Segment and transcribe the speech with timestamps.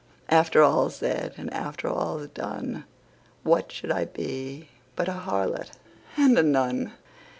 [0.29, 2.85] After all's said and after all's done,
[3.43, 5.73] What should I be but a harlot
[6.17, 6.93] and a nun?